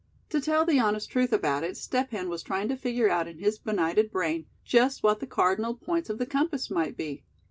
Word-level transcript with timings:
To 0.31 0.41
tell 0.41 0.65
the 0.65 0.79
honest 0.79 1.11
truth 1.11 1.31
about 1.31 1.63
it, 1.63 1.77
Step 1.77 2.09
Hen 2.09 2.27
was 2.27 2.41
trying 2.41 2.67
to 2.69 2.75
figure 2.75 3.07
out 3.07 3.27
in 3.27 3.37
his 3.37 3.59
benighted 3.59 4.11
brain 4.11 4.47
just 4.65 5.03
what 5.03 5.19
the 5.19 5.27
cardinal 5.27 5.75
points 5.75 6.09
of 6.09 6.17
the 6.17 6.25
compass 6.25 6.71
might 6.71 6.97
be. 6.97 7.23